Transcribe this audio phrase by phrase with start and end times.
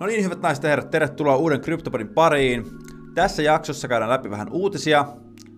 [0.00, 2.64] No niin, hyvät naiset ja herrat, tervetuloa uuden CryptoPodin pariin.
[3.14, 5.04] Tässä jaksossa käydään läpi vähän uutisia,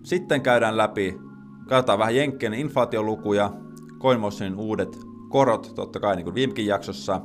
[0.03, 1.17] sitten käydään läpi,
[1.67, 3.53] katsotaan vähän Jenkkien inflaatiolukuja,
[3.99, 4.97] CoinMotionin uudet
[5.29, 7.21] korot, totta kai niin kuin viimekin jaksossa,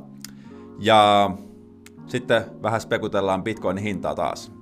[0.79, 1.31] ja
[2.05, 4.56] sitten vähän spekutellaan Bitcoinin hintaa taas.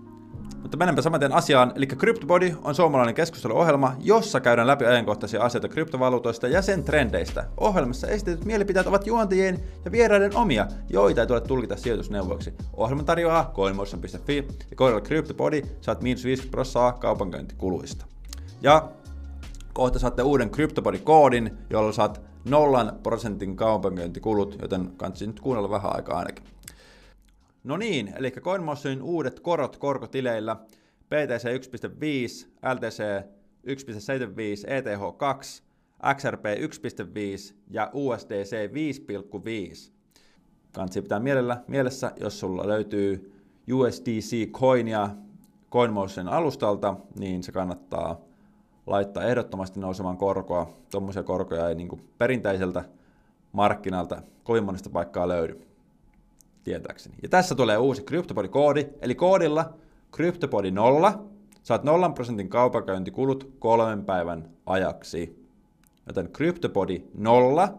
[0.65, 6.47] Mutta mennäänpä saman asiaan, eli CryptoBody on suomalainen keskusteluohjelma, jossa käydään läpi ajankohtaisia asioita kryptovaluutoista
[6.47, 7.45] ja sen trendeistä.
[7.57, 12.53] Ohjelmassa esitetyt mielipiteet ovat juontien ja vieraiden omia, joita ei tule tulkita sijoitusneuvoiksi.
[12.73, 18.05] Ohjelma tarjoaa coinmotion.fi ja koodilla CryptoBody saat miinus 50 prosenttia kaupankäyntikuluista.
[18.61, 18.89] Ja
[19.73, 26.19] kohta saatte uuden CryptoBody-koodin, jolla saat nollan prosentin kaupankäyntikulut, joten kannattaa nyt kuunnella vähän aikaa
[26.19, 26.43] ainakin.
[27.65, 30.55] No niin, eli CoinMotionin uudet korot korkotileillä,
[31.09, 33.03] BTC 1.5, LTC
[33.67, 35.63] 1.75, ETH 2,
[36.15, 38.69] XRP 1.5 ja USDC
[39.87, 39.91] 5.5.
[40.71, 43.33] Kansi pitää mielellä, mielessä, jos sulla löytyy
[43.71, 45.09] USDC-coinia
[45.71, 48.21] CoinMotion alustalta, niin se kannattaa
[48.85, 50.69] laittaa ehdottomasti nousemaan korkoa.
[50.91, 52.83] Tuommoisia korkoja ei niin perinteiseltä
[53.51, 55.74] markkinalta kovin monesta paikkaa löydy
[56.65, 57.15] tietääkseni.
[57.23, 59.73] Ja tässä tulee uusi CryptoPodi-koodi, eli koodilla
[60.13, 61.23] CryptoPodi 0
[61.63, 65.45] saat 0 prosentin kaupankäyntikulut kolmen päivän ajaksi.
[66.07, 67.69] Joten CryptoPodi 0,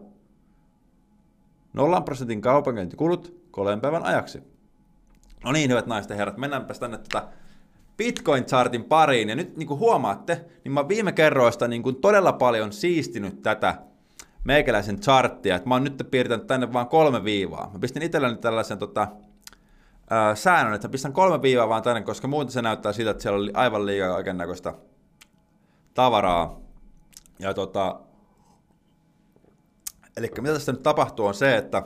[1.73, 4.43] 0 prosentin kaupankäyntikulut kolmen päivän ajaksi.
[5.43, 7.27] No niin, hyvät naiset ja herrat, mennäänpä tänne tätä
[7.97, 9.29] Bitcoin-chartin pariin.
[9.29, 13.75] Ja nyt niin kuin huomaatte, niin mä viime kerroista niin kuin todella paljon siistinyt tätä
[14.47, 17.69] meikäläisen charttia, että mä oon nyt piirtänyt tänne vaan kolme viivaa.
[17.73, 19.07] Mä pistin itselläni tällaisen tota,
[20.09, 23.39] ää, säännön, että pistän kolme viivaa vaan tänne, koska muuten se näyttää siltä, että siellä
[23.39, 24.73] oli aivan liikaa kaiken näköistä
[25.93, 26.59] tavaraa.
[27.39, 27.99] Ja tota,
[30.17, 31.83] eli mitä tässä nyt tapahtuu on se, että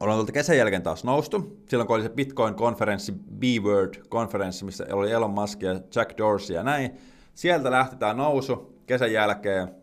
[0.00, 1.60] ollaan tuolta kesän jälkeen taas noustu.
[1.68, 7.00] Silloin kun oli se Bitcoin-konferenssi, B-Word-konferenssi, missä oli Elon Musk ja Jack Dorsey ja näin.
[7.34, 9.79] Sieltä lähti tämä nousu kesän jälkeen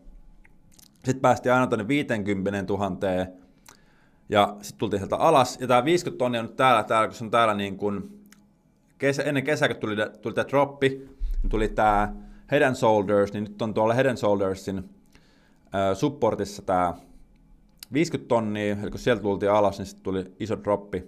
[1.04, 2.96] sitten päästiin aina tuonne 50 000
[4.28, 5.58] ja sitten tultiin sieltä alas.
[5.60, 8.24] Ja tämä 50 tonnia on nyt täällä, täällä kun se on täällä niin kuin
[8.98, 10.88] kesä, ennen kesää, kun tuli, tuli tämä droppi,
[11.42, 12.14] niin tuli tämä
[12.50, 16.94] Head and Shoulders, niin nyt on tuolla Head and Shouldersin äh, supportissa tämä
[17.92, 21.04] 50 tonnia, eli kun sieltä tultiin alas, niin sitten tuli iso droppi.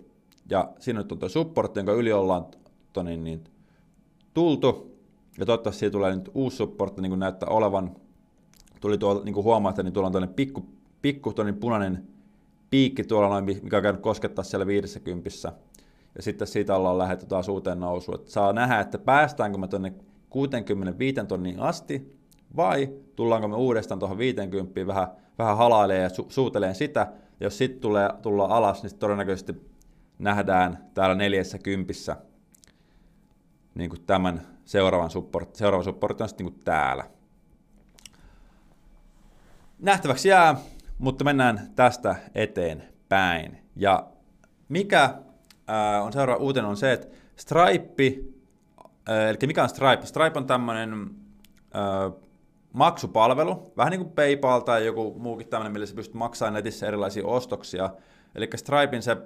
[0.51, 2.47] Ja siinä nyt on tuo support, jonka yli ollaan
[2.93, 3.45] toni, niin
[4.35, 4.97] tultu.
[5.39, 7.97] Ja toivottavasti siitä tulee nyt uusi support, niin kuin näyttää olevan
[8.81, 10.67] tuli tuolla, niin kuin huomaatte, niin tuolla on tuollainen pikku,
[11.03, 12.07] pikku punainen
[12.71, 15.31] piikki tuolla noin, mikä on käynyt koskettaa siellä 50.
[16.17, 18.21] Ja sitten siitä ollaan lähdetty taas uuteen nousuun.
[18.21, 19.95] Että saa nähdä, että päästäänkö me tuonne
[20.31, 22.21] 65 tonniin asti,
[22.57, 25.09] vai tullaanko me uudestaan tuohon 50 vähän,
[25.39, 27.01] vähän halailee ja su- suuteleen sitä.
[27.41, 29.55] Ja jos sitten tulee, tullaan alas, niin todennäköisesti
[30.19, 32.17] nähdään täällä 40
[33.75, 37.05] niin kuin tämän seuraavan support, seuraava support on sitten niin täällä
[39.81, 40.57] nähtäväksi jää,
[40.99, 43.59] mutta mennään tästä eteenpäin.
[43.77, 44.07] Ja
[44.69, 45.15] mikä
[45.67, 48.21] ää, on seuraava uutinen on se, että Stripe,
[49.09, 50.07] ää, eli mikä on Stripe?
[50.07, 51.11] Stripe on tämmöinen
[52.73, 57.27] maksupalvelu, vähän niin kuin PayPal tai joku muukin tämmöinen, millä sä pystyt maksamaan netissä erilaisia
[57.27, 57.91] ostoksia.
[58.35, 59.17] Eli Stripein se,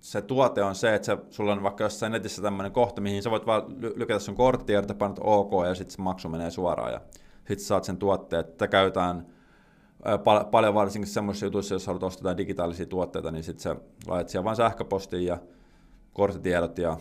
[0.00, 3.30] se tuote on se, että se, sulla on vaikka jossain netissä tämmöinen kohta, mihin sä
[3.30, 3.62] voit vaan
[3.96, 7.00] lykätä sun korttia, että painat OK ja sitten se maksu menee suoraan ja
[7.48, 8.44] sitten saat sen tuotteen.
[8.44, 9.26] Tätä käytetään
[10.24, 14.44] pal- paljon varsinkin semmoisissa jutuissa, jos haluat ostaa digitaalisia tuotteita, niin sitten sä laitat siellä
[14.44, 15.38] vain sähköpostiin ja
[16.12, 16.98] korttitiedot ja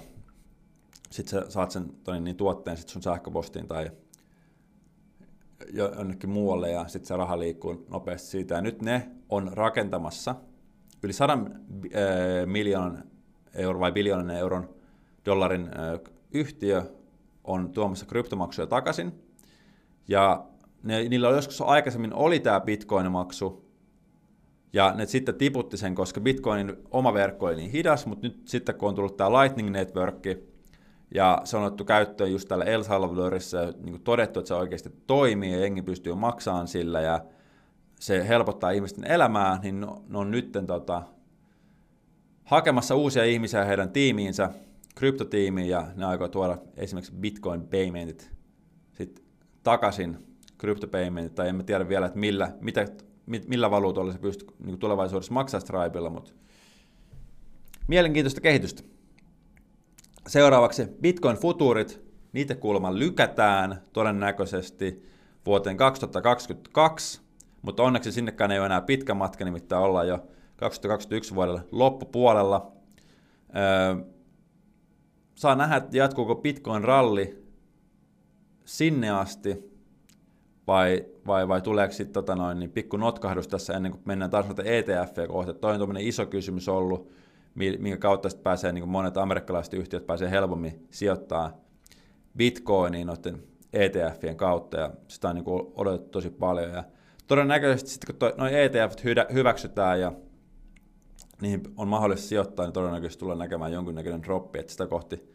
[1.09, 3.91] sitten sä saat sen toni, niin tuotteen sit sun sähköpostiin tai
[5.73, 8.55] jonnekin muualle ja sitten se raha liikkuu nopeasti siitä.
[8.55, 10.35] Ja nyt ne on rakentamassa
[11.03, 11.39] yli 100 äh,
[12.45, 13.03] miljoonan
[13.53, 14.69] euron vai biljoonan euron
[15.25, 15.69] dollarin
[16.31, 16.83] yhtiö
[17.43, 19.13] on tuomassa kryptomaksuja takaisin.
[20.07, 20.45] Ja
[20.85, 23.65] ne, niillä joskus aikaisemmin oli tämä Bitcoin-maksu,
[24.73, 28.75] ja ne sitten tiputti sen, koska Bitcoinin oma verkko oli niin hidas, mutta nyt sitten
[28.75, 30.23] kun on tullut tämä Lightning Network,
[31.13, 35.51] ja se on otettu käyttöön just täällä El Salvadorissa, niin todettu, että se oikeasti toimii,
[35.51, 37.21] ja jengi pystyy maksamaan sillä, ja
[37.99, 41.03] se helpottaa ihmisten elämää, niin ne on nyt tota,
[42.43, 44.49] hakemassa uusia ihmisiä heidän tiimiinsä,
[44.95, 48.31] kryptotiimiin, ja ne aikoo tuoda esimerkiksi Bitcoin paymentit
[48.93, 49.25] sitten
[49.63, 50.17] takaisin
[50.59, 52.85] cryptopayment, tai emme tiedä vielä, että millä, mitä,
[53.47, 56.31] millä valuutoilla se pystyy niin tulevaisuudessa maksaa Stripella, mutta
[57.87, 58.83] mielenkiintoista kehitystä.
[60.27, 62.01] Seuraavaksi Bitcoin futurit,
[62.33, 65.05] niitä kuulemma lykätään todennäköisesti
[65.45, 67.21] vuoteen 2022,
[67.61, 72.71] mutta onneksi sinnekään ei ole enää pitkä matka, nimittäin ollaan jo 2021 vuodelle loppupuolella.
[73.55, 74.05] Öö,
[75.35, 77.45] saa nähdä, jatkuuko Bitcoin-ralli
[78.65, 79.74] sinne asti,
[80.67, 84.45] vai, vai, vai tuleeko sitten tota noin, niin pikku notkahdus tässä ennen kuin mennään taas
[84.45, 85.53] noita ETF kohti.
[85.53, 87.11] Toi on iso kysymys ollut,
[87.55, 91.57] minkä kautta sitten pääsee, niin monet amerikkalaiset yhtiöt pääsee helpommin sijoittaa
[92.37, 95.45] Bitcoiniin noiden ETFien kautta, ja sitä on niin
[95.75, 96.71] odotettu tosi paljon.
[96.71, 96.83] Ja
[97.27, 98.93] todennäköisesti sitten, kun noin ETF
[99.33, 100.11] hyväksytään ja
[101.41, 105.29] niihin on mahdollista sijoittaa, niin todennäköisesti tulee näkemään jonkinnäköinen droppi, että sitä kohti,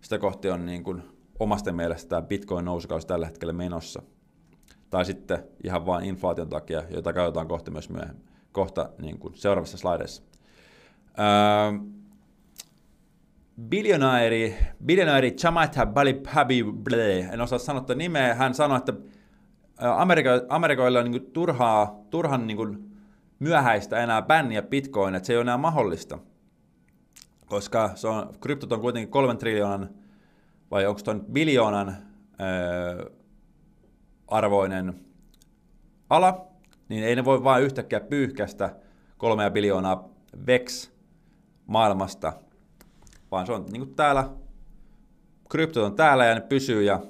[0.00, 1.02] sitä kohti on niin kuin
[1.38, 4.02] omasta mielestä tämä Bitcoin nousukausi tällä hetkellä menossa.
[4.90, 9.78] Tai sitten ihan vain inflaation takia, jota käytetään kohta myös myöhemmin, kohta niin kuin seuraavassa
[9.78, 10.22] slideissa.
[11.18, 11.78] Öö,
[13.68, 14.56] biljonääri,
[14.86, 18.92] biljonääri Chamata Balipabi Ble, en osaa sanoa nimeä, hän sanoi, että
[19.78, 22.90] Amerika, Amerikoilla on niin kuin turhaa, turhan niin kuin
[23.38, 26.18] myöhäistä enää bänniä bitcoin, että se ei ole enää mahdollista.
[27.46, 29.90] Koska se on, kryptot on kuitenkin kolmen triljoonan,
[30.70, 31.88] vai onko tuon biljoonan
[32.38, 32.46] ää,
[34.28, 35.00] arvoinen
[36.10, 36.46] ala,
[36.88, 38.76] niin ei ne voi vain yhtäkkiä pyyhkästä
[39.18, 40.08] kolmea biljoonaa
[40.46, 40.90] vex
[41.66, 42.32] maailmasta,
[43.30, 44.30] vaan se on niin kuin täällä,
[45.48, 47.02] kryptot on täällä ja ne pysyy ja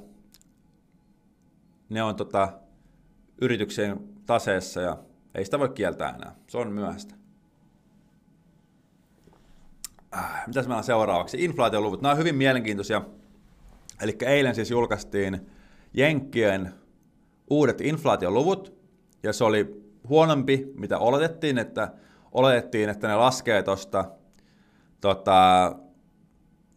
[1.88, 2.52] ne on tota,
[3.40, 4.96] yrityksen taseessa ja
[5.34, 6.34] ei sitä voi kieltää enää.
[6.46, 7.14] Se on myöhäistä.
[10.14, 11.44] Äh, mitäs meillä on seuraavaksi?
[11.44, 12.02] Inflaatioluvut.
[12.02, 13.02] Nämä on hyvin mielenkiintoisia.
[14.00, 15.50] Eli eilen siis julkaistiin
[15.94, 16.74] Jenkkien
[17.50, 18.75] uudet inflaatioluvut,
[19.22, 21.93] ja se oli huonompi, mitä oletettiin, että
[22.32, 24.04] oletettiin, että ne laskee tuosta
[25.00, 25.72] tota,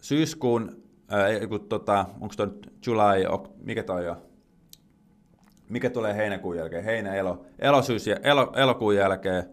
[0.02, 0.84] syyskuun,
[1.14, 2.48] äh, tota, onko tuo
[2.86, 4.30] July, mikä toi on?
[5.70, 9.44] mikä tulee heinäkuun jälkeen, heinä, elo, elosyys ja elo, elokuun jälkeen.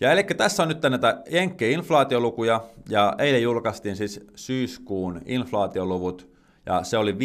[0.00, 6.37] Ja eli tässä on nyt näitä Jenkkien inflaatiolukuja, ja eilen julkaistiin siis syyskuun inflaatioluvut,
[6.68, 7.18] ja se oli 5,4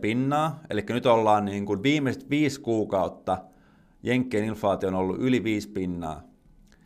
[0.00, 3.38] pinnaa, eli nyt ollaan niin kuin viimeiset viisi kuukautta
[4.02, 6.22] Jenkkien inflaatio on ollut yli 5 pinnaa.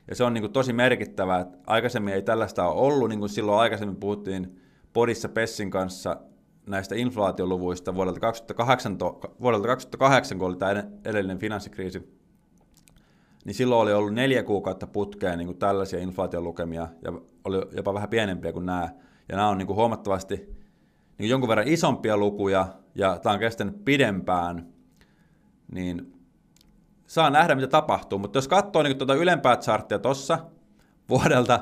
[0.09, 3.29] Ja se on niin kuin tosi merkittävää, että aikaisemmin ei tällaista ole ollut, niin kuin
[3.29, 4.61] silloin aikaisemmin puhuttiin
[4.93, 6.17] Podissa Pessin kanssa
[6.67, 8.99] näistä inflaatioluvuista vuodelta 2008,
[9.41, 12.19] vuodelta 2008 kun oli tämä edellinen finanssikriisi,
[13.45, 17.13] niin silloin oli ollut neljä kuukautta putkeen niin kuin tällaisia inflaatiolukemia, ja
[17.45, 18.89] oli jopa vähän pienempiä kuin nämä.
[19.29, 20.62] Ja nämä on niin kuin huomattavasti
[21.19, 24.67] niin jonkun verran isompia lukuja, ja tämä on kestänyt pidempään,
[25.73, 26.15] niin
[27.07, 28.19] saa nähdä, mitä tapahtuu.
[28.19, 30.39] Mutta jos katsoo niin tuota ylempää charttia tuossa
[31.09, 31.61] vuodelta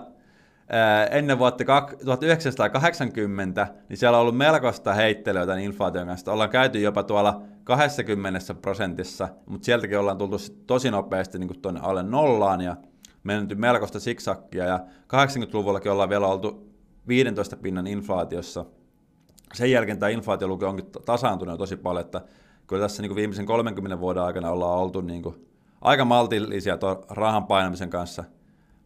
[1.11, 1.64] ennen vuotta
[2.05, 6.32] 1980, niin siellä on ollut melkoista heittelyä tämän inflaation kanssa.
[6.32, 10.37] Ollaan käyty jopa tuolla 20 prosentissa, mutta sieltäkin ollaan tultu
[10.67, 12.76] tosi nopeasti niin tuonne alle nollaan ja
[13.23, 14.64] menty melkoista siksakkia.
[14.64, 16.70] Ja 80-luvullakin ollaan vielä oltu
[17.08, 18.64] 15 pinnan inflaatiossa.
[19.55, 22.20] Sen jälkeen tämä inflaatioluku onkin tasaantunut tosi paljon, että
[22.67, 25.47] kyllä tässä niin viimeisen 30 vuoden aikana ollaan oltu niin kuin
[25.81, 28.25] aika maltillisia rahan painamisen kanssa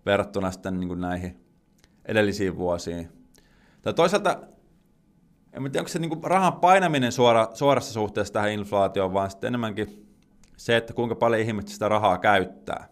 [0.07, 1.45] verrattuna sitten niin kuin näihin
[2.05, 3.13] edellisiin vuosiin.
[3.83, 4.41] Tai toisaalta,
[5.53, 10.07] en tiedä, onko se niin rahan painaminen suora, suorassa suhteessa tähän inflaatioon, vaan sitten enemmänkin
[10.57, 12.89] se, että kuinka paljon ihmiset sitä rahaa käyttää.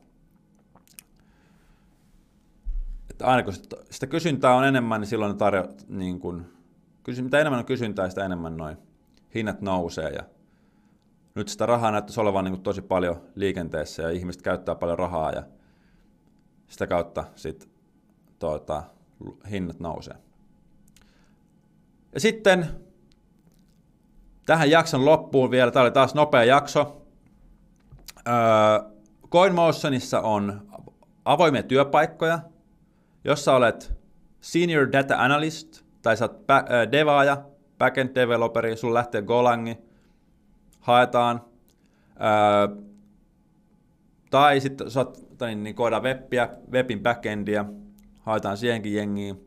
[3.10, 3.54] Että aina kun
[3.90, 6.46] sitä kysyntää on enemmän, niin silloin tarjo, niin kuin,
[7.22, 8.76] mitä enemmän on kysyntää, sitä enemmän noin
[9.34, 10.10] hinnat nousee.
[10.10, 10.22] Ja
[11.34, 15.32] nyt sitä rahaa näyttäisi olevan niin kuin tosi paljon liikenteessä ja ihmiset käyttää paljon rahaa
[15.32, 15.42] ja
[16.68, 17.68] sitä kautta sitten
[18.38, 18.82] tuota,
[19.50, 20.16] hinnat nousee.
[22.14, 22.66] Ja sitten
[24.46, 27.06] tähän jakson loppuun vielä, tämä oli taas nopea jakso.
[29.30, 30.68] CoinMotionissa on
[31.24, 32.38] avoimia työpaikkoja,
[33.24, 33.92] jos sä olet
[34.40, 36.46] senior data analyst tai sä oot
[36.92, 37.44] devaaja,
[37.78, 39.78] backend developeri, sulla lähtee Golangi,
[40.80, 41.44] haetaan.
[44.30, 47.64] tai sitten sä oot, niin, niin koodaan webbiä, webin backendia,
[48.20, 49.46] haetaan siihenkin jengiin.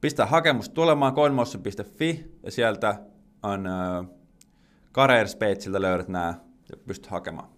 [0.00, 3.00] Pistää hakemus tulemaan coinmotion.fi ja sieltä
[3.42, 4.06] on äh,
[4.92, 5.38] careers
[5.78, 6.34] löydät nämä
[6.70, 7.48] ja pystyt hakemaan.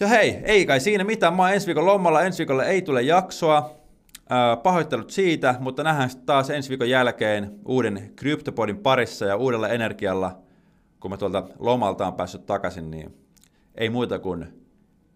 [0.00, 1.34] Ja hei, ei kai siinä mitään.
[1.34, 3.70] Mä oon ensi viikon lomalla, ensi viikolla ei tule jaksoa.
[4.62, 10.38] Pahoittelut siitä, mutta nähdään taas ensi viikon jälkeen uuden CryptoPodin parissa ja uudella energialla,
[11.00, 13.16] kun mä tuolta lomalta on päässyt takaisin, niin
[13.74, 14.66] ei muuta kuin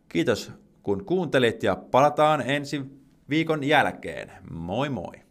[0.08, 0.52] kiitos
[0.82, 2.82] kun kuuntelit ja palataan ensi
[3.28, 4.32] viikon jälkeen.
[4.50, 5.29] Moi moi!